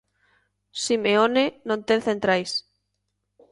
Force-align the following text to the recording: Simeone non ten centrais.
Simeone 0.83 1.45
non 1.67 1.79
ten 1.87 1.99
centrais. 2.07 2.51